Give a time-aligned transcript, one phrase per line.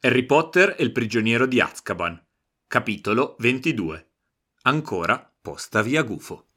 [0.00, 2.20] Harry Potter e il prigioniero di Azkaban.
[2.66, 4.10] Capitolo 22.
[4.62, 6.47] Ancora posta via gufo.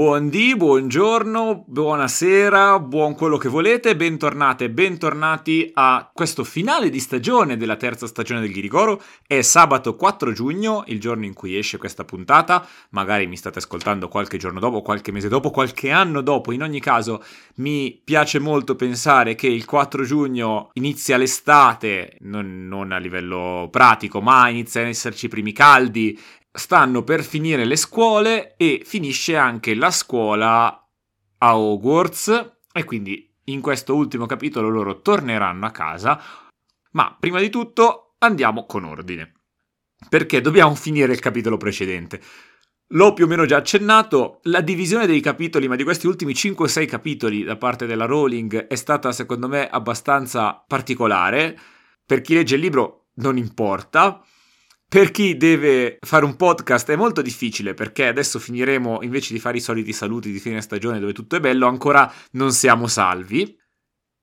[0.00, 7.76] Buondì, buongiorno, buonasera, buon quello che volete, bentornate bentornati a questo finale di stagione della
[7.76, 9.02] terza stagione del Ghirigoro.
[9.26, 12.66] È sabato 4 giugno, il giorno in cui esce questa puntata.
[12.92, 16.52] Magari mi state ascoltando qualche giorno dopo, qualche mese dopo, qualche anno dopo.
[16.52, 17.22] In ogni caso,
[17.56, 24.22] mi piace molto pensare che il 4 giugno inizia l'estate, non, non a livello pratico,
[24.22, 26.18] ma iniziano ad esserci i primi caldi
[26.52, 30.88] stanno per finire le scuole e finisce anche la scuola
[31.38, 36.20] a Hogwarts e quindi in questo ultimo capitolo loro torneranno a casa.
[36.92, 39.32] Ma prima di tutto andiamo con ordine.
[40.08, 42.20] Perché dobbiamo finire il capitolo precedente.
[42.92, 46.86] L'ho più o meno già accennato, la divisione dei capitoli, ma di questi ultimi 5-6
[46.86, 51.56] capitoli da parte della Rowling è stata secondo me abbastanza particolare.
[52.04, 54.24] Per chi legge il libro non importa,
[54.90, 59.58] per chi deve fare un podcast è molto difficile perché adesso finiremo, invece di fare
[59.58, 63.56] i soliti saluti di fine stagione dove tutto è bello, ancora non siamo salvi.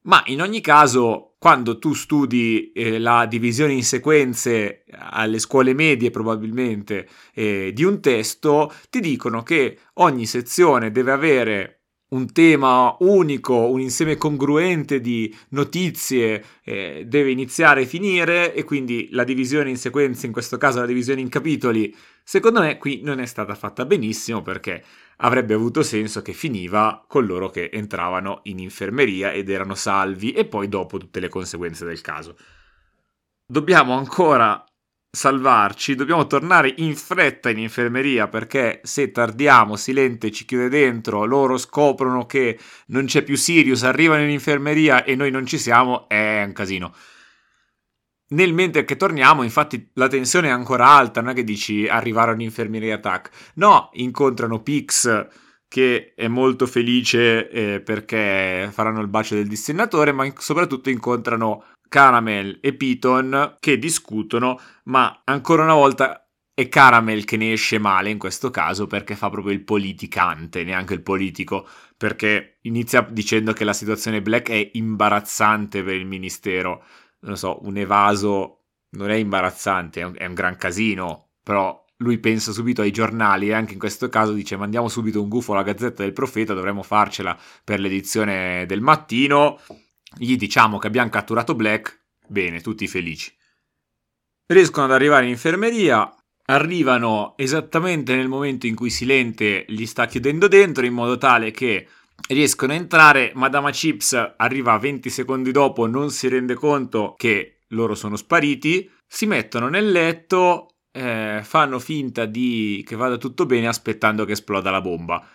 [0.07, 6.09] Ma in ogni caso, quando tu studi eh, la divisione in sequenze alle scuole medie
[6.09, 11.76] probabilmente eh, di un testo, ti dicono che ogni sezione deve avere
[12.09, 19.09] un tema unico, un insieme congruente di notizie eh, deve iniziare e finire e quindi
[19.11, 23.19] la divisione in sequenze, in questo caso la divisione in capitoli, secondo me qui non
[23.19, 24.83] è stata fatta benissimo perché
[25.17, 30.45] avrebbe avuto senso che finiva con loro che entravano in infermeria ed erano salvi e
[30.45, 32.37] poi dopo tutte le conseguenze del caso.
[33.45, 34.63] Dobbiamo ancora
[35.09, 41.57] salvarci, dobbiamo tornare in fretta in infermeria perché se tardiamo, Silente ci chiude dentro, loro
[41.57, 46.43] scoprono che non c'è più Sirius, arrivano in infermeria e noi non ci siamo, è
[46.45, 46.93] un casino.
[48.29, 52.31] Nel mentre che torniamo, infatti, la tensione è ancora alta, non è che dici arrivare
[52.31, 53.53] all'infermeria attack.
[53.55, 55.27] No, incontrano Pix
[55.69, 62.59] che è molto felice eh, perché faranno il bacio del distennatore, ma soprattutto incontrano Caramel
[62.61, 68.17] e Piton che discutono, ma ancora una volta è Caramel che ne esce male in
[68.17, 73.73] questo caso perché fa proprio il politicante, neanche il politico, perché inizia dicendo che la
[73.73, 76.83] situazione Black è imbarazzante per il ministero.
[77.19, 82.81] Non so, un evaso non è imbarazzante, è un, gran casino, però lui pensa subito
[82.81, 86.13] ai giornali e anche in questo caso dice mandiamo subito un gufo alla Gazzetta del
[86.13, 89.59] Profeta, dovremmo farcela per l'edizione del mattino
[90.15, 93.33] gli diciamo che abbiamo catturato Black, bene, tutti felici.
[94.45, 96.13] Riescono ad arrivare in infermeria,
[96.45, 101.87] arrivano esattamente nel momento in cui Silente gli sta chiudendo dentro, in modo tale che
[102.29, 103.31] riescono a entrare.
[103.35, 108.89] Madama Chips arriva 20 secondi dopo, non si rende conto che loro sono spariti.
[109.05, 114.71] Si mettono nel letto, eh, fanno finta di che vada tutto bene, aspettando che esploda
[114.71, 115.25] la bomba.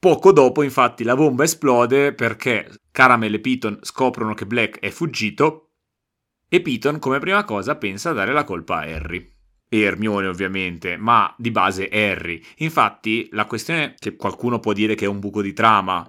[0.00, 5.72] Poco dopo, infatti, la bomba esplode perché Caramel e Piton scoprono che Black è fuggito
[6.48, 9.34] e Piton, come prima cosa, pensa a dare la colpa a Harry.
[9.68, 12.40] E Hermione, ovviamente, ma di base Harry.
[12.58, 16.08] Infatti, la questione che qualcuno può dire che è un buco di trama,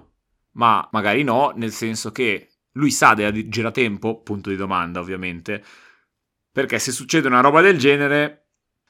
[0.52, 5.64] ma magari no, nel senso che lui sa della giratempo, punto di domanda, ovviamente,
[6.52, 8.39] perché se succede una roba del genere,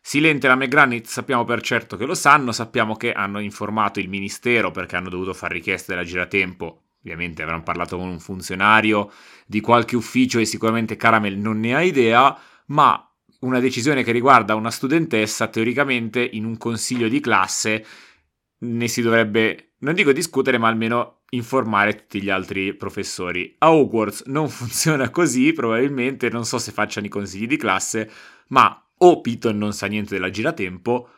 [0.00, 4.08] Silente e la McGranit sappiamo per certo che lo sanno, sappiamo che hanno informato il
[4.08, 6.82] ministero perché hanno dovuto fare richiesta della giratempo.
[7.02, 9.10] Ovviamente avranno parlato con un funzionario
[9.46, 13.04] di qualche ufficio e sicuramente Caramel non ne ha idea, ma
[13.40, 17.86] una decisione che riguarda una studentessa, teoricamente in un consiglio di classe
[18.62, 23.54] ne si dovrebbe, non dico discutere, ma almeno informare tutti gli altri professori.
[23.58, 28.10] A Hogwarts non funziona così, probabilmente, non so se facciano i consigli di classe,
[28.48, 31.08] ma o Piton non sa niente della giratempo,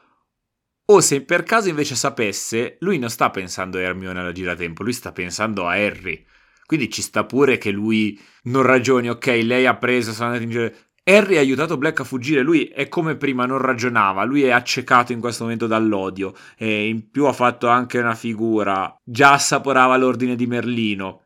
[0.85, 4.93] o se per caso invece sapesse, lui non sta pensando a Hermione alla giratempo, lui
[4.93, 6.25] sta pensando a Harry.
[6.67, 10.51] Quindi ci sta pure che lui non ragioni, ok, lei ha preso, sono andato in
[10.51, 10.73] giro.
[11.05, 15.13] Harry ha aiutato Black a fuggire, lui è come prima, non ragionava, lui è accecato
[15.13, 20.37] in questo momento dall'odio e in più ha fatto anche una figura, già assaporava l'ordine
[20.37, 21.22] di Merlino.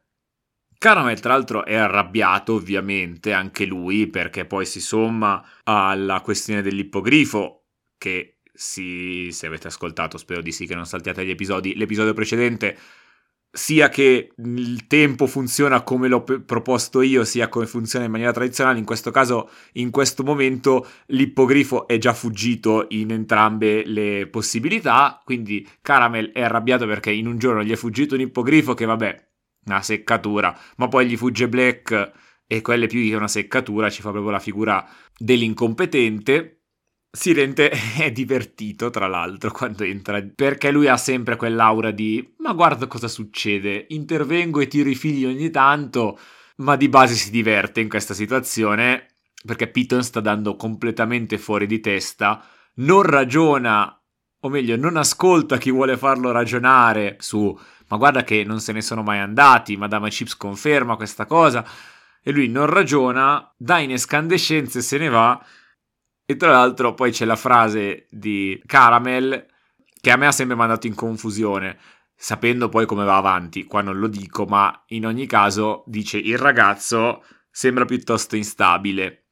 [0.78, 7.64] Caramel, tra l'altro, è arrabbiato, ovviamente, anche lui, perché poi si somma alla questione dell'ippogrifo,
[7.98, 12.76] che si, se avete ascoltato, spero di sì che non saltiate gli episodi, l'episodio precedente
[13.56, 18.78] sia che il tempo funziona come l'ho proposto io, sia come funziona in maniera tradizionale.
[18.78, 25.22] In questo caso, in questo momento, l'ippogrifo è già fuggito in entrambe le possibilità.
[25.24, 29.26] Quindi Caramel è arrabbiato perché in un giorno gli è fuggito un ippogrifo che, vabbè,
[29.66, 32.12] una seccatura, ma poi gli fugge Black
[32.46, 36.52] e quelle più che una seccatura ci fa proprio la figura dell'incompetente.
[37.10, 42.86] Sirente è divertito, tra l'altro, quando entra, perché lui ha sempre quell'aura di ma guarda
[42.86, 46.18] cosa succede, intervengo e tiro i figli ogni tanto,
[46.58, 49.08] ma di base si diverte in questa situazione,
[49.44, 54.00] perché Piton sta dando completamente fuori di testa, non ragiona,
[54.40, 58.80] o meglio, non ascolta chi vuole farlo ragionare su ma guarda che non se ne
[58.80, 61.64] sono mai andati, Madame Chips conferma questa cosa,
[62.22, 65.44] e lui non ragiona, dà in escandescenze se ne va,
[66.24, 69.46] e tra l'altro poi c'è la frase di Caramel
[70.00, 71.78] che a me ha sempre mandato in confusione,
[72.14, 73.64] sapendo poi come va avanti.
[73.64, 79.25] Qua non lo dico, ma in ogni caso dice il ragazzo sembra piuttosto instabile.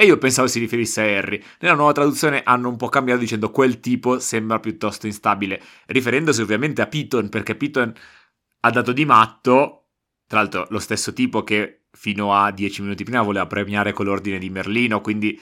[0.00, 1.42] E io pensavo si riferisse a Harry.
[1.58, 6.80] Nella nuova traduzione hanno un po' cambiato dicendo quel tipo sembra piuttosto instabile, riferendosi ovviamente
[6.80, 7.92] a Piton, perché Piton
[8.60, 9.88] ha dato di matto,
[10.28, 14.38] tra l'altro lo stesso tipo che fino a dieci minuti prima voleva premiare con l'ordine
[14.38, 15.36] di Merlino, quindi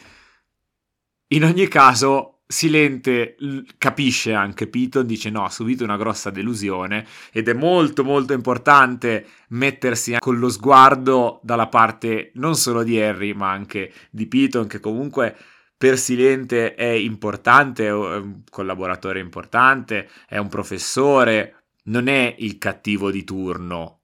[1.35, 3.37] in ogni caso, Silente
[3.77, 9.27] capisce anche Piton, dice no, ha subito una grossa delusione ed è molto molto importante
[9.49, 14.79] mettersi con lo sguardo dalla parte non solo di Harry ma anche di Piton che
[14.79, 15.37] comunque
[15.77, 23.11] per Silente è importante, è un collaboratore importante, è un professore, non è il cattivo
[23.11, 24.01] di turno.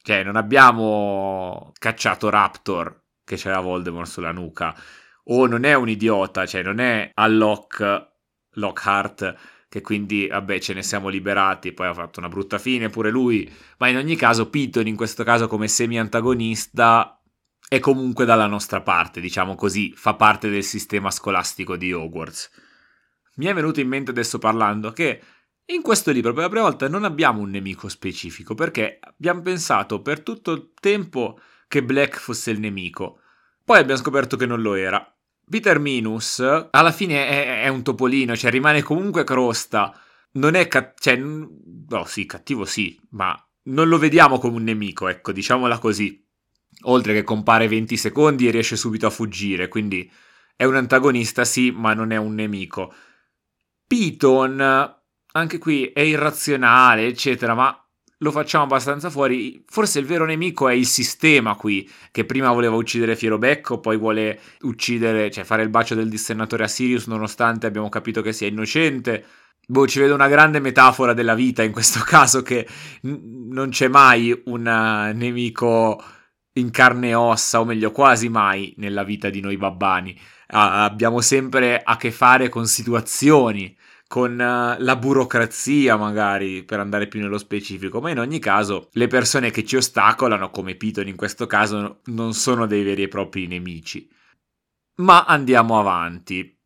[0.00, 4.74] Cioè, non abbiamo cacciato Raptor che c'era Voldemort sulla nuca
[5.30, 8.08] o non è un idiota, cioè non è Alloc,
[8.52, 9.34] Lockhart,
[9.68, 13.50] che quindi, vabbè, ce ne siamo liberati, poi ha fatto una brutta fine pure lui,
[13.78, 17.20] ma in ogni caso Piton in questo caso come semi-antagonista
[17.68, 22.50] è comunque dalla nostra parte, diciamo così, fa parte del sistema scolastico di Hogwarts.
[23.36, 25.22] Mi è venuto in mente adesso parlando che
[25.66, 30.00] in questo libro per la prima volta non abbiamo un nemico specifico, perché abbiamo pensato
[30.00, 31.38] per tutto il tempo
[31.68, 33.20] che Black fosse il nemico.
[33.66, 35.12] Poi abbiamo scoperto che non lo era.
[35.48, 36.40] Peter Minus
[36.70, 39.98] alla fine è, è un topolino, cioè rimane comunque crosta.
[40.32, 43.34] Non è cattivo, cioè, no, sì, cattivo sì, ma
[43.64, 46.24] non lo vediamo come un nemico, ecco, diciamola così.
[46.82, 50.10] Oltre che compare 20 secondi e riesce subito a fuggire, quindi
[50.54, 52.94] è un antagonista, sì, ma non è un nemico.
[53.86, 54.60] Piton,
[55.32, 57.87] anche qui è irrazionale, eccetera, ma
[58.18, 59.62] lo facciamo abbastanza fuori.
[59.66, 64.40] Forse il vero nemico è il sistema qui, che prima voleva uccidere Fierobecco, poi vuole
[64.62, 69.24] uccidere, cioè fare il bacio del dissennatore a Sirius, nonostante abbiamo capito che sia innocente.
[69.66, 72.66] Boh, ci vedo una grande metafora della vita in questo caso, che
[73.02, 76.02] n- non c'è mai un uh, nemico
[76.54, 80.10] in carne e ossa, o meglio, quasi mai nella vita di noi babbani.
[80.50, 83.76] Uh, abbiamo sempre a che fare con situazioni
[84.08, 89.06] con uh, la burocrazia magari per andare più nello specifico, ma in ogni caso le
[89.06, 93.46] persone che ci ostacolano, come Piton in questo caso, non sono dei veri e propri
[93.46, 94.10] nemici.
[94.96, 96.58] Ma andiamo avanti.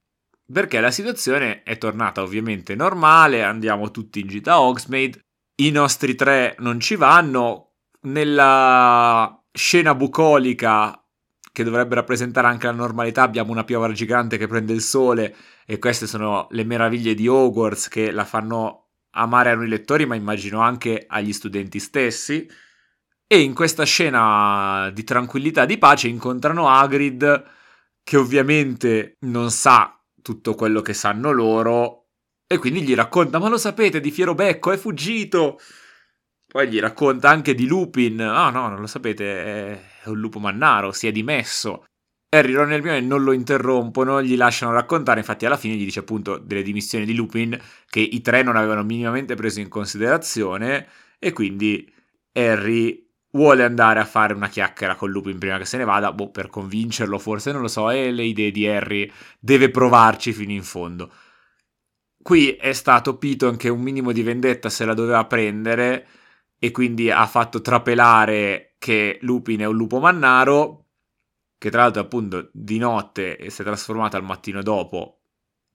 [0.51, 5.21] Perché la situazione è tornata ovviamente normale, andiamo tutti in gita a Hogsmeade,
[5.57, 7.73] i nostri tre non ci vanno,
[8.03, 11.02] nella scena bucolica
[11.53, 15.79] che dovrebbe rappresentare anche la normalità, abbiamo una piovra gigante che prende il sole e
[15.79, 20.61] queste sono le meraviglie di Hogwarts che la fanno amare a noi lettori, ma immagino
[20.61, 22.49] anche agli studenti stessi.
[23.27, 27.45] E in questa scena di tranquillità di pace incontrano Hagrid,
[28.03, 32.09] che ovviamente non sa tutto quello che sanno loro,
[32.47, 34.73] e quindi gli racconta: Ma lo sapete di Fierobecco?
[34.73, 35.59] È fuggito!
[36.47, 38.21] Poi gli racconta anche di Lupin.
[38.21, 41.85] Ah, no, non lo sapete, è lupo mannaro, si è dimesso.
[42.35, 46.01] Harry, Ron e Hermione non lo interrompono, gli lasciano raccontare, infatti alla fine gli dice
[46.01, 51.33] appunto delle dimissioni di Lupin che i tre non avevano minimamente preso in considerazione e
[51.33, 51.93] quindi
[52.33, 56.31] Harry vuole andare a fare una chiacchiera con Lupin prima che se ne vada, boh,
[56.31, 60.63] per convincerlo forse, non lo so, e le idee di Harry deve provarci fino in
[60.63, 61.13] fondo.
[62.23, 66.07] Qui è stato Piton che un minimo di vendetta se la doveva prendere
[66.59, 70.87] e quindi ha fatto trapelare che Lupin è un lupo mannaro,
[71.57, 75.21] che tra l'altro appunto di notte si è trasformata al mattino dopo,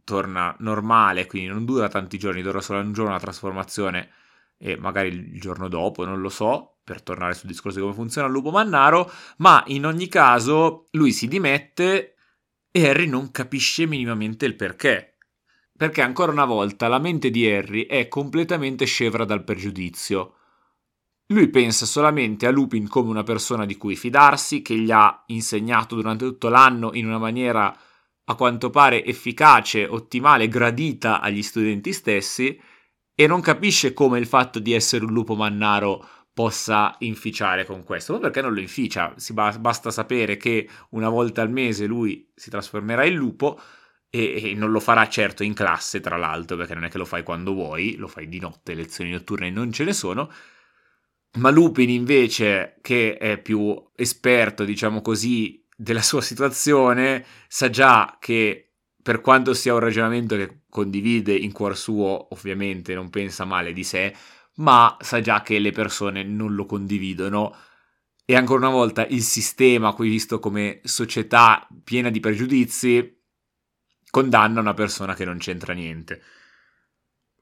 [0.04, 4.10] torna normale, quindi non dura tanti giorni, dura solo un giorno la trasformazione
[4.58, 8.28] e magari il giorno dopo, non lo so, per tornare sul discorso di come funziona
[8.28, 12.16] il lupo mannaro, ma in ogni caso lui si dimette
[12.70, 15.16] e Harry non capisce minimamente il perché.
[15.78, 20.37] Perché ancora una volta la mente di Harry è completamente scevra dal pregiudizio
[21.30, 25.96] Lui pensa solamente a Lupin come una persona di cui fidarsi, che gli ha insegnato
[25.96, 27.78] durante tutto l'anno in una maniera
[28.30, 32.58] a quanto pare efficace, ottimale, gradita agli studenti stessi,
[33.14, 38.14] e non capisce come il fatto di essere un lupo mannaro possa inficiare con questo,
[38.14, 39.14] ma perché non lo inficia?
[39.32, 43.60] Ba- basta sapere che una volta al mese lui si trasformerà in lupo
[44.10, 47.06] e, e, non lo farà certo in classe, tra l'altro, perché non è che lo
[47.06, 50.32] fai quando vuoi, lo fai di notte, lezioni notturne non ce ne sono.
[51.38, 58.74] Ma Lupin invece, che è più esperto, diciamo così, della sua situazione, sa già che
[59.02, 63.84] per quanto sia un ragionamento che condivide in cuor suo, ovviamente non pensa male di
[63.84, 64.14] sé,
[64.56, 67.56] ma sa già che le persone non lo condividono
[68.26, 73.22] e ancora una volta il sistema, qui visto come società piena di pregiudizi,
[74.10, 76.22] condanna una persona che non c'entra niente.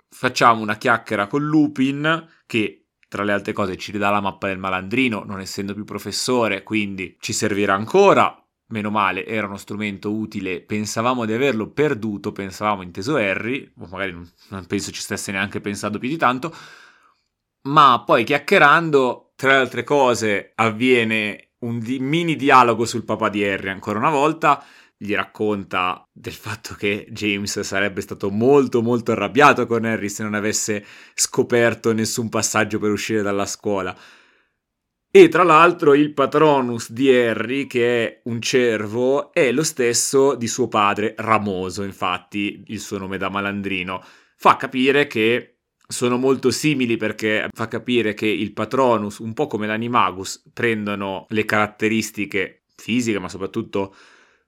[0.09, 4.57] Facciamo una chiacchiera con Lupin che tra le altre cose ci ridà la mappa del
[4.57, 8.39] malandrino, non essendo più professore, quindi ci servirà ancora.
[8.67, 14.11] Meno male, era uno strumento utile, pensavamo di averlo perduto, pensavamo inteso Harry, o magari
[14.11, 16.51] non, non penso ci stesse neanche pensando più di tanto,
[17.67, 23.43] ma poi chiacchierando, tra le altre cose, avviene un di- mini dialogo sul papà di
[23.43, 24.63] Harry ancora una volta.
[24.97, 30.33] Gli racconta del fatto che James sarebbe stato molto molto arrabbiato con Harry se non
[30.33, 33.95] avesse scoperto nessun passaggio per uscire dalla scuola.
[35.11, 40.45] E tra l'altro il patronus di Harry, che è un cervo, è lo stesso di
[40.45, 44.03] suo padre, Ramoso, infatti il suo nome da malandrino.
[44.35, 49.67] Fa capire che sono molto simili perché fa capire che il Patronus, un po' come
[49.67, 53.95] l'Animagus, prendono le caratteristiche fisiche, ma soprattutto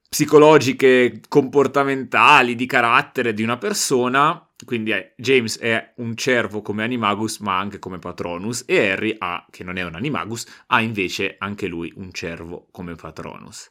[0.08, 4.42] psicologiche, comportamentali, di carattere di una persona.
[4.64, 9.46] Quindi eh, James è un cervo come Animagus, ma anche come Patronus, e Harry ha,
[9.50, 13.70] che non è un Animagus, ha invece anche lui un cervo come Patronus.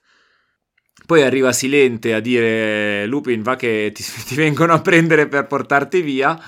[1.05, 6.01] Poi arriva Silente a dire Lupin va che ti, ti vengono a prendere per portarti
[6.01, 6.39] via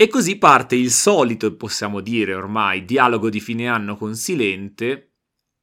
[0.00, 5.07] e così parte il solito, possiamo dire ormai, dialogo di fine anno con Silente,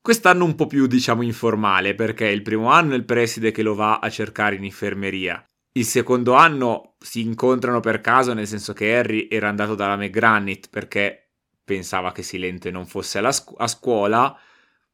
[0.05, 3.73] quest'anno un po' più, diciamo, informale, perché il primo anno è il preside che lo
[3.73, 5.43] va a cercare in infermeria.
[5.71, 10.69] Il secondo anno si incontrano per caso, nel senso che Harry era andato dalla McGranit
[10.69, 11.31] perché
[11.63, 14.39] pensava che Silente non fosse scu- a scuola,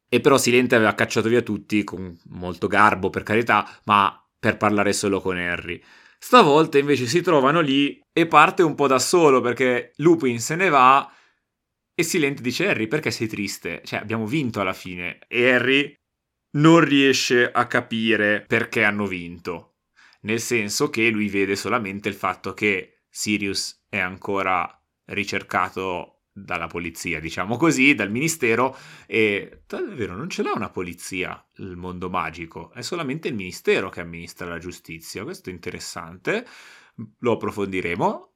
[0.07, 4.93] e però Silente aveva cacciato via tutti con molto garbo, per carità, ma per parlare
[4.93, 5.83] solo con Harry.
[6.17, 10.69] Stavolta invece si trovano lì e parte un po' da solo perché Lupin se ne
[10.69, 11.11] va
[11.93, 13.81] e Silente dice Harry perché sei triste?
[13.83, 15.93] Cioè abbiamo vinto alla fine e Harry
[16.57, 19.75] non riesce a capire perché hanno vinto.
[20.21, 24.67] Nel senso che lui vede solamente il fatto che Sirius è ancora
[25.05, 31.75] ricercato dalla polizia, diciamo così, dal ministero e davvero non ce l'ha una polizia il
[31.75, 35.24] mondo magico, è solamente il ministero che amministra la giustizia.
[35.24, 36.45] Questo è interessante,
[37.19, 38.30] lo approfondiremo.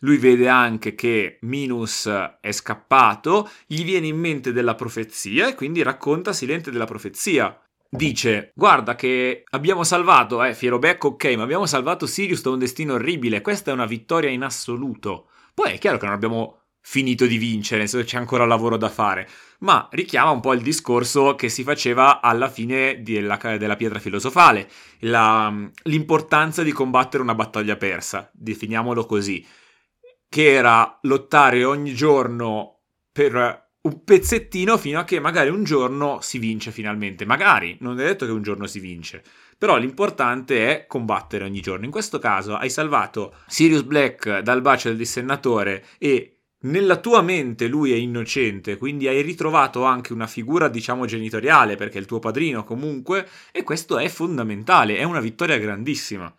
[0.00, 2.06] Lui vede anche che Minus
[2.40, 7.58] è scappato, gli viene in mente della profezia e quindi racconta Silente della profezia.
[7.88, 12.58] Dice, guarda che abbiamo salvato, eh, fiero becco, ok, ma abbiamo salvato Sirius da un
[12.58, 15.28] destino orribile, questa è una vittoria in assoluto.
[15.54, 18.90] Poi è chiaro che non abbiamo finito di vincere, nel senso c'è ancora lavoro da
[18.90, 19.28] fare,
[19.60, 24.68] ma richiama un po' il discorso che si faceva alla fine della, della pietra filosofale,
[25.00, 25.52] la,
[25.84, 29.44] l'importanza di combattere una battaglia persa, definiamolo così,
[30.28, 32.80] che era lottare ogni giorno
[33.12, 38.04] per un pezzettino fino a che magari un giorno si vince finalmente, magari, non è
[38.04, 39.22] detto che un giorno si vince.
[39.58, 41.86] Però l'importante è combattere ogni giorno.
[41.86, 47.68] In questo caso hai salvato Sirius Black dal bacio del dissennatore e nella tua mente
[47.68, 52.18] lui è innocente, quindi hai ritrovato anche una figura, diciamo, genitoriale, perché è il tuo
[52.18, 56.34] padrino comunque, e questo è fondamentale, è una vittoria grandissima.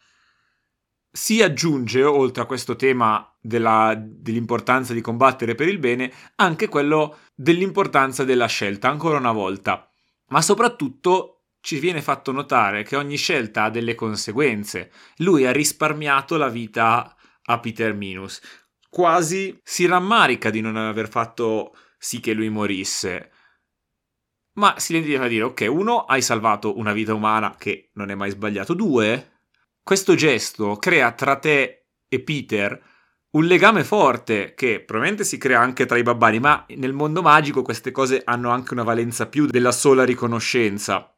[1.11, 7.19] Si aggiunge, oltre a questo tema della, dell'importanza di combattere per il bene, anche quello
[7.33, 9.91] dell'importanza della scelta, ancora una volta.
[10.27, 14.91] Ma soprattutto ci viene fatto notare che ogni scelta ha delle conseguenze.
[15.17, 17.15] Lui ha risparmiato la vita
[17.49, 18.41] a Peter Minus
[18.89, 23.31] quasi si rammarica di non aver fatto sì che lui morisse.
[24.53, 28.31] Ma si a dire, ok, uno, hai salvato una vita umana che non è mai
[28.31, 28.73] sbagliato.
[28.73, 29.36] Due,
[29.87, 32.77] questo gesto crea tra te e Peter
[33.29, 37.61] un legame forte che probabilmente si crea anche tra i babbani, ma nel mondo magico
[37.61, 41.15] queste cose hanno anche una valenza più della sola riconoscenza.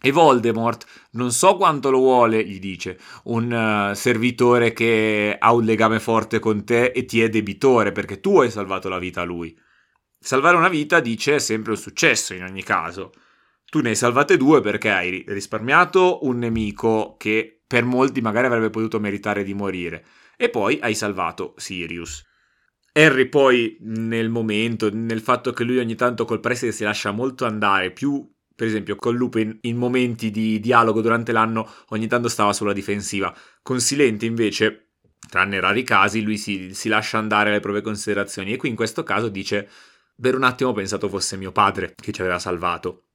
[0.00, 3.50] E Voldemort, non so quanto lo vuole, gli dice, un
[3.90, 8.38] uh, servitore che ha un legame forte con te e ti è debitore perché tu
[8.38, 9.58] hai salvato la vita a lui.
[10.20, 13.10] salvare una vita, dice, è sempre un successo in ogni caso.
[13.64, 18.70] Tu ne hai salvate due perché hai risparmiato un nemico che per molti magari avrebbe
[18.70, 20.04] potuto meritare di morire.
[20.36, 22.24] E poi hai salvato Sirius.
[22.92, 27.44] Harry poi nel momento, nel fatto che lui ogni tanto col preside si lascia molto
[27.44, 32.52] andare, più per esempio con Lupin in momenti di dialogo durante l'anno ogni tanto stava
[32.52, 33.32] sulla difensiva.
[33.62, 34.94] Con Silente invece,
[35.28, 39.04] tranne rari casi, lui si, si lascia andare alle proprie considerazioni e qui in questo
[39.04, 39.68] caso dice
[40.20, 43.07] per un attimo ho pensato fosse mio padre che ci aveva salvato.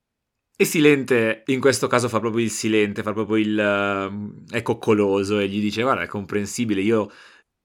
[0.55, 3.57] E Silente in questo caso fa proprio il silente, fa proprio il...
[3.57, 7.11] Uh, è coccoloso e gli dice guarda è comprensibile, io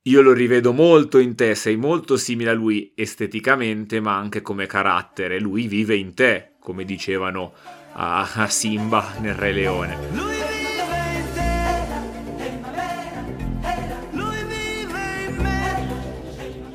[0.08, 4.64] io lo rivedo molto in te, sei molto simile a lui esteticamente, ma anche come
[4.64, 5.38] carattere.
[5.38, 7.52] Lui vive in te, come dicevano
[7.92, 9.98] a, a Simba nel Re Leone.
[10.14, 10.37] Lui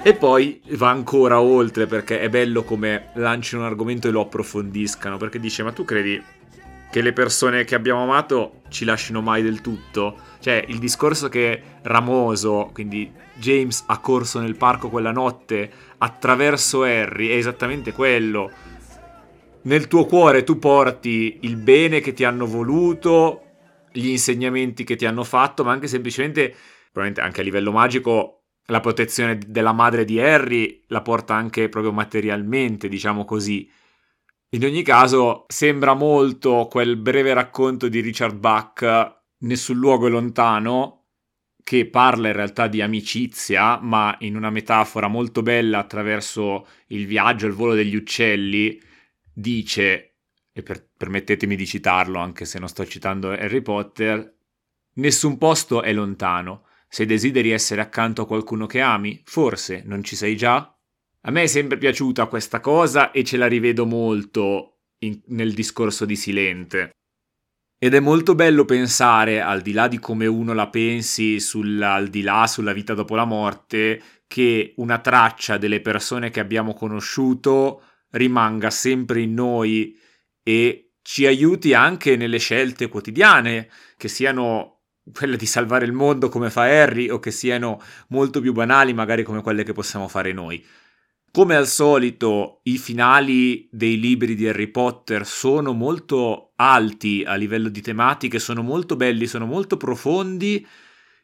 [0.05, 5.15] E poi va ancora oltre perché è bello come lanciano un argomento e lo approfondiscano,
[5.15, 6.21] perché dice ma tu credi
[6.91, 10.17] che le persone che abbiamo amato ci lasciano mai del tutto?
[10.41, 17.29] Cioè, il discorso che Ramoso, quindi James, ha corso nel parco quella notte attraverso Harry
[17.29, 18.51] è esattamente quello.
[19.61, 23.41] Nel tuo cuore tu porti il bene che ti hanno voluto,
[23.93, 26.53] gli insegnamenti che ti hanno fatto, ma anche semplicemente,
[26.91, 31.91] probabilmente anche a livello magico, la protezione della madre di Harry la porta anche proprio
[31.91, 33.69] materialmente, diciamo così.
[34.49, 41.07] In ogni caso, sembra molto quel breve racconto di Richard Bach, Nessun luogo è lontano,
[41.63, 47.47] che parla in realtà di amicizia, ma in una metafora molto bella attraverso il viaggio,
[47.47, 48.79] il volo degli uccelli,
[49.33, 50.15] dice,
[50.51, 54.33] e per, permettetemi di citarlo anche se non sto citando Harry Potter,
[54.93, 56.67] nessun posto è lontano.
[56.93, 60.57] Se desideri essere accanto a qualcuno che ami, forse non ci sei già?
[61.21, 66.05] A me è sempre piaciuta questa cosa e ce la rivedo molto in, nel discorso
[66.05, 66.91] di Silente.
[67.79, 71.43] Ed è molto bello pensare, al di là di come uno la pensi,
[71.81, 76.75] al di là sulla vita dopo la morte, che una traccia delle persone che abbiamo
[76.75, 79.97] conosciuto rimanga sempre in noi
[80.43, 83.67] e ci aiuti anche nelle scelte quotidiane,
[83.97, 84.72] che siano
[85.11, 89.23] quelle di salvare il mondo come fa Harry o che siano molto più banali magari
[89.23, 90.63] come quelle che possiamo fare noi.
[91.31, 97.69] Come al solito, i finali dei libri di Harry Potter sono molto alti a livello
[97.69, 100.65] di tematiche, sono molto belli, sono molto profondi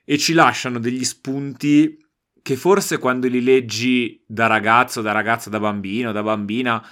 [0.04, 1.96] e ci lasciano degli spunti
[2.42, 6.84] che forse quando li leggi da ragazzo, da ragazza, da bambino, da bambina,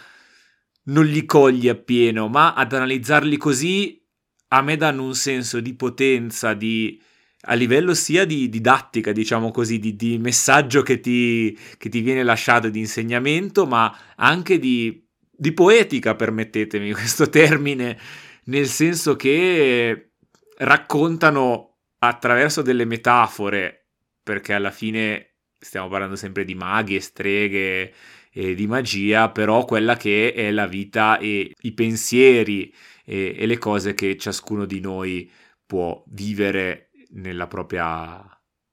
[0.84, 4.07] non li cogli appieno, ma ad analizzarli così
[4.50, 7.02] a me danno un senso di potenza, di,
[7.42, 12.24] a livello sia di didattica, diciamo così, di, di messaggio che ti, che ti, viene
[12.24, 18.00] lasciato, di insegnamento, ma anche di, di poetica, permettetemi questo termine,
[18.46, 20.12] nel senso che
[20.60, 23.88] raccontano attraverso delle metafore,
[24.24, 27.94] perché alla fine stiamo parlando sempre di maghi e streghe
[28.32, 32.72] e di magia, però quella che è la vita e i pensieri
[33.10, 35.32] e, e le cose che ciascuno di noi
[35.66, 38.22] può vivere nella propria,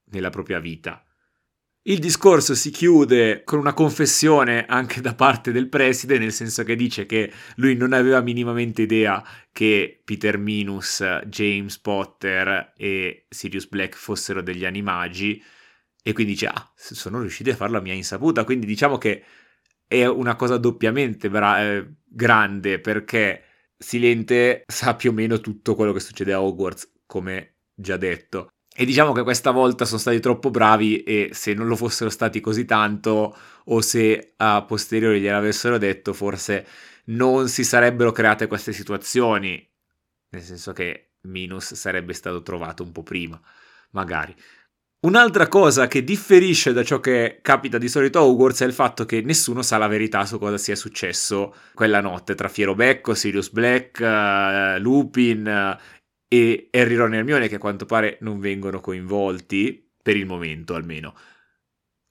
[0.07, 1.05] nella propria vita.
[1.87, 6.77] Il discorso si chiude con una confessione anche da parte del preside, nel senso che
[6.77, 13.97] dice che lui non aveva minimamente idea che Peter Minus, James Potter e Sirius Black
[13.97, 15.41] fossero degli animagi
[16.03, 19.23] e quindi dice ah, sono riusciti a farlo a mia insaputa, quindi diciamo che
[19.87, 23.43] è una cosa doppiamente bra- eh, grande perché
[23.85, 28.49] Silente sa più o meno tutto quello che succede a Hogwarts, come già detto.
[28.75, 32.41] E diciamo che questa volta sono stati troppo bravi e se non lo fossero stati
[32.41, 36.67] così tanto o se a posteriori gliel'avessero detto forse
[37.07, 39.71] non si sarebbero create queste situazioni,
[40.31, 43.39] nel senso che Minus sarebbe stato trovato un po' prima,
[43.91, 44.35] magari.
[45.05, 49.05] Un'altra cosa che differisce da ciò che capita di solito a Hogwarts è il fatto
[49.05, 53.51] che nessuno sa la verità su cosa sia successo quella notte tra Fiero Becco, Sirius
[53.51, 55.83] Black, uh, Lupin uh,
[56.27, 60.75] e Harry, Ron e Hermione che a quanto pare non vengono coinvolti, per il momento
[60.75, 61.15] almeno.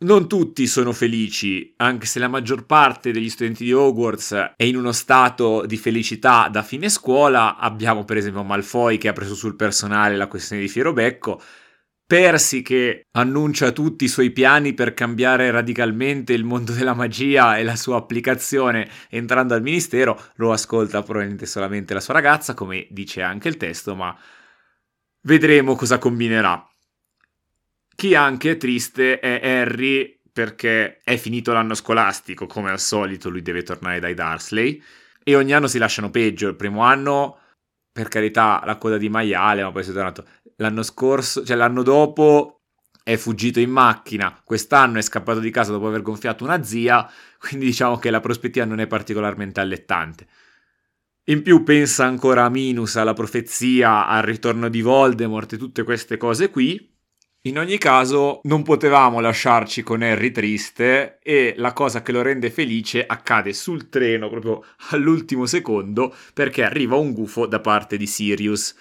[0.03, 4.75] Non tutti sono felici, anche se la maggior parte degli studenti di Hogwarts è in
[4.75, 7.57] uno stato di felicità da fine scuola.
[7.57, 11.41] Abbiamo per esempio Malfoy che ha preso sul personale la questione di Fierobecco,
[12.13, 17.63] Percy che annuncia tutti i suoi piani per cambiare radicalmente il mondo della magia e
[17.63, 23.23] la sua applicazione entrando al ministero, lo ascolta probabilmente solamente la sua ragazza, come dice
[23.23, 24.15] anche il testo, ma
[25.21, 26.63] vedremo cosa combinerà.
[27.95, 33.41] Chi anche è triste è Harry perché è finito l'anno scolastico, come al solito lui
[33.41, 34.79] deve tornare dai Darsley
[35.23, 36.47] e ogni anno si lasciano peggio.
[36.47, 37.39] Il primo anno,
[37.91, 40.27] per carità, la coda di maiale, ma poi si è tornato.
[40.57, 42.61] L'anno scorso, cioè l'anno dopo
[43.03, 47.65] è fuggito in macchina, quest'anno è scappato di casa dopo aver gonfiato una zia, quindi
[47.65, 50.25] diciamo che la prospettiva non è particolarmente allettante.
[51.25, 56.17] In più pensa ancora a Minus, alla profezia, al ritorno di Voldemort e tutte queste
[56.17, 56.91] cose qui.
[57.45, 62.49] In ogni caso, non potevamo lasciarci con Harry triste e la cosa che lo rende
[62.49, 68.73] felice accade sul treno proprio all'ultimo secondo perché arriva un gufo da parte di Sirius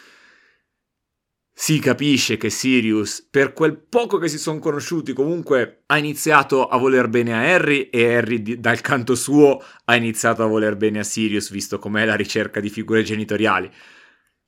[1.63, 6.77] si capisce che Sirius, per quel poco che si sono conosciuti, comunque ha iniziato a
[6.77, 11.05] voler bene a Harry e Harry dal canto suo ha iniziato a voler bene a
[11.05, 13.71] Sirius, visto com'è la ricerca di figure genitoriali.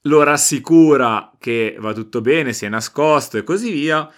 [0.08, 4.10] Lo rassicura che va tutto bene, si è nascosto e così via.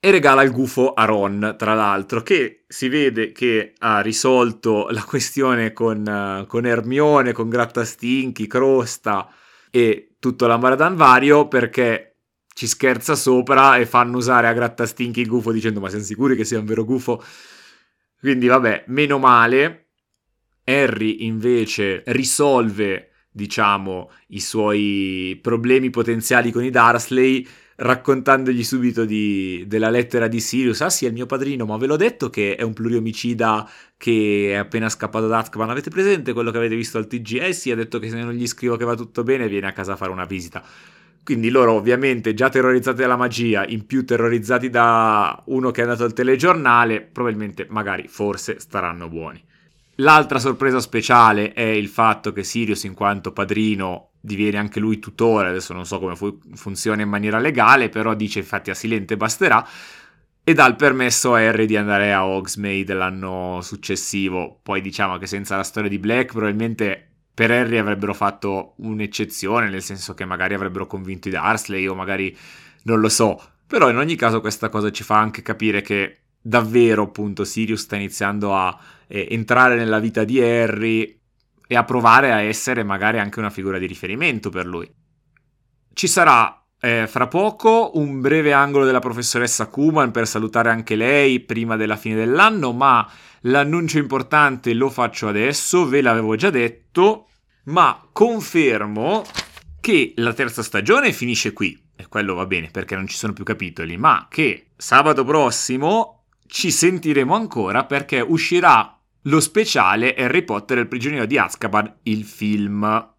[0.00, 5.04] E regala il gufo a Ron, tra l'altro, che si vede che ha risolto la
[5.04, 9.30] questione con, con Hermione, con Grattastinchi, Crosta
[9.70, 12.08] e tutto l'ambaradan vario, perché
[12.58, 16.42] ci scherza sopra e fanno usare a grattastinchi il gufo dicendo ma siamo sicuri che
[16.42, 17.22] sia un vero gufo?
[18.18, 19.90] Quindi vabbè, meno male.
[20.64, 29.88] Harry invece risolve, diciamo, i suoi problemi potenziali con i Darsley raccontandogli subito di, della
[29.88, 30.80] lettera di Sirius.
[30.80, 34.48] Ah sì, è il mio padrino, ma ve l'ho detto che è un pluriomicida che
[34.50, 35.70] è appena scappato da Azkaban.
[35.70, 37.40] Avete presente quello che avete visto al TG?
[37.40, 39.72] Eh sì, ha detto che se non gli scrivo che va tutto bene viene a
[39.72, 40.96] casa a fare una visita.
[41.28, 46.04] Quindi loro ovviamente già terrorizzati dalla magia, in più terrorizzati da uno che è andato
[46.04, 49.44] al telegiornale, probabilmente, magari, forse staranno buoni.
[49.96, 55.48] L'altra sorpresa speciale è il fatto che Sirius, in quanto padrino, diviene anche lui tutore,
[55.48, 59.68] adesso non so come fu- funziona in maniera legale, però dice infatti a Silente basterà,
[60.42, 64.60] e dà il permesso a Harry di andare a Hogsmeade l'anno successivo.
[64.62, 67.07] Poi diciamo che senza la storia di Black probabilmente
[67.38, 72.36] per Harry avrebbero fatto un'eccezione, nel senso che magari avrebbero convinto i Darsley o magari
[72.82, 73.40] non lo so.
[73.64, 77.94] Però in ogni caso questa cosa ci fa anche capire che davvero appunto Sirius sta
[77.94, 81.16] iniziando a eh, entrare nella vita di Harry
[81.64, 84.92] e a provare a essere magari anche una figura di riferimento per lui.
[85.92, 91.40] Ci sarà eh, fra poco un breve angolo della professoressa Kuman per salutare anche lei
[91.40, 93.08] prima della fine dell'anno, ma
[93.42, 97.28] l'annuncio importante lo faccio adesso, ve l'avevo già detto,
[97.64, 99.24] ma confermo
[99.80, 103.44] che la terza stagione finisce qui, e quello va bene perché non ci sono più
[103.44, 110.80] capitoli, ma che sabato prossimo ci sentiremo ancora perché uscirà lo speciale Harry Potter e
[110.82, 113.16] il prigioniero di Azkaban, il film.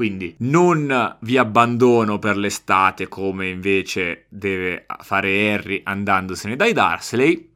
[0.00, 7.50] Quindi non vi abbandono per l'estate come invece deve fare Harry andandosene dai Darsley,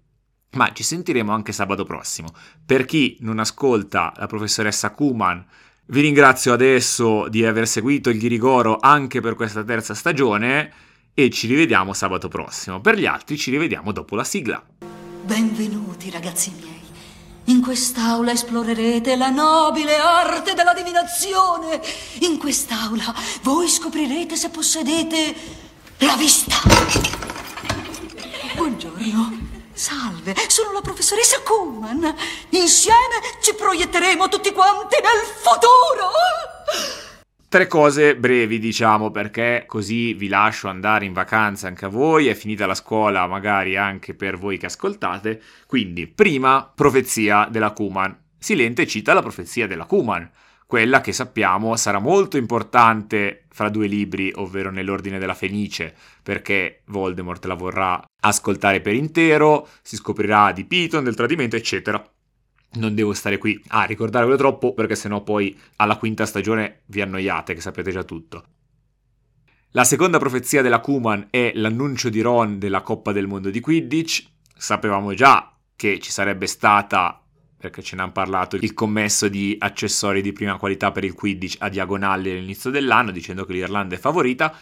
[0.51, 2.29] ma ci sentiremo anche sabato prossimo.
[2.67, 5.43] Per chi non ascolta la professoressa Kuman
[5.87, 10.71] vi ringrazio adesso di aver seguito il Ghirigoro anche per questa terza stagione
[11.15, 12.79] e ci rivediamo sabato prossimo.
[12.79, 14.63] Per gli altri ci rivediamo dopo la sigla.
[15.23, 16.84] Benvenuti ragazzi miei.
[17.47, 21.83] In quest'aula esplorerete la nobile arte della divinazione.
[22.21, 25.35] In quest'aula voi scoprirete se possedete
[25.99, 26.57] la vista.
[28.55, 29.43] Buongiorno.
[29.75, 32.15] Salve, sono la professoressa Kuhlman.
[32.51, 36.13] Insieme ci proietteremo tutti quanti nel futuro.
[37.55, 42.35] Tre cose brevi, diciamo, perché così vi lascio andare in vacanza anche a voi, è
[42.35, 45.41] finita la scuola magari anche per voi che ascoltate.
[45.69, 48.23] Quindi, prima, profezia della Kuman.
[48.37, 50.29] Silente cita la profezia della Kuman
[50.67, 57.45] quella che sappiamo sarà molto importante fra due libri, ovvero nell'ordine della Fenice, perché Voldemort
[57.45, 62.05] la vorrà ascoltare per intero, si scoprirà di Piton, del tradimento, eccetera.
[62.75, 67.55] Non devo stare qui a ricordarvelo troppo, perché sennò poi alla quinta stagione vi annoiate,
[67.55, 68.45] che sapete già tutto.
[69.71, 74.25] La seconda profezia della Kuman è l'annuncio di Ron della Coppa del Mondo di Quidditch.
[74.57, 77.19] Sapevamo già che ci sarebbe stata
[77.65, 81.57] perché ce ne hanno parlato, il commesso di accessori di prima qualità per il Quidditch
[81.61, 84.55] a diagonale all'inizio dell'anno, dicendo che l'Irlanda è favorita.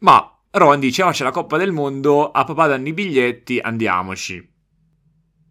[0.00, 4.53] Ma Ron dice, oh c'è la Coppa del Mondo, a papà danno i biglietti, andiamoci.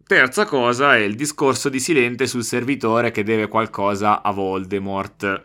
[0.06, 5.42] Terza cosa è il discorso di Silente sul servitore che deve qualcosa a Voldemort.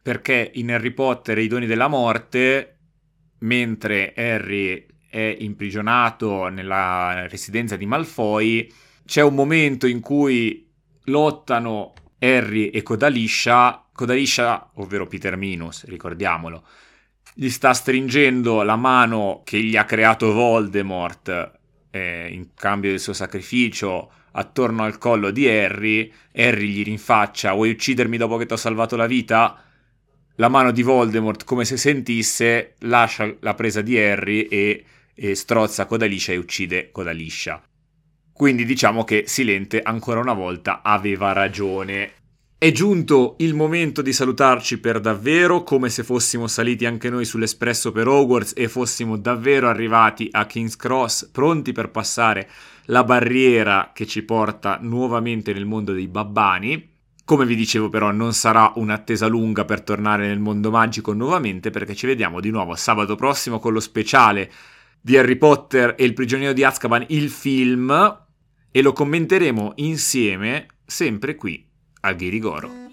[0.00, 2.78] Perché in Harry Potter e i doni della morte,
[3.40, 8.72] mentre Harry è imprigionato nella residenza di Malfoy,
[9.04, 10.66] c'è un momento in cui
[11.04, 16.66] lottano Harry e Codaliscia, Codaliscia, ovvero Peter Minus, ricordiamolo,
[17.34, 21.58] gli sta stringendo la mano che gli ha creato Voldemort
[21.90, 27.70] eh, in cambio del suo sacrificio attorno al collo di Harry, Harry gli rinfaccia vuoi
[27.70, 29.64] uccidermi dopo che ti ho salvato la vita?
[30.36, 35.84] La mano di Voldemort, come se sentisse, lascia la presa di Harry e, e strozza
[35.84, 37.62] Codaliscia e uccide Codaliscia.
[38.32, 42.12] Quindi diciamo che Silente ancora una volta aveva ragione.
[42.62, 47.90] È giunto il momento di salutarci per davvero, come se fossimo saliti anche noi sull'espresso
[47.90, 52.50] per Hogwarts e fossimo davvero arrivati a King's Cross, pronti per passare
[52.88, 56.96] la barriera che ci porta nuovamente nel mondo dei babbani.
[57.24, 61.94] Come vi dicevo però non sarà un'attesa lunga per tornare nel mondo magico nuovamente perché
[61.94, 64.52] ci vediamo di nuovo sabato prossimo con lo speciale
[65.00, 68.18] di Harry Potter e il prigioniero di Azkaban, il film,
[68.70, 71.68] e lo commenteremo insieme sempre qui
[72.02, 72.89] al Ghirigoro.